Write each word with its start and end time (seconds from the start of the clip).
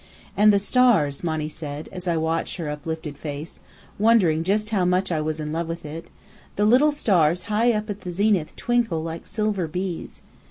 "And 0.35 0.51
the 0.51 0.57
stars," 0.57 1.23
Monny 1.23 1.47
said, 1.47 1.87
as 1.91 2.07
I 2.07 2.17
watched 2.17 2.55
her 2.57 2.67
uplifted 2.69 3.19
face, 3.19 3.59
wondering 3.99 4.43
just 4.43 4.71
how 4.71 4.83
much 4.83 5.11
I 5.11 5.21
was 5.21 5.39
in 5.39 5.53
love 5.53 5.67
with 5.67 5.85
it, 5.85 6.07
"the 6.55 6.65
little 6.65 6.91
stars 6.91 7.43
high 7.53 7.71
up 7.73 7.87
at 7.87 8.01
the 8.01 8.09
zenith 8.09 8.55
twinkle 8.55 9.03
like 9.03 9.27
silver 9.27 9.67
bees. 9.67 10.23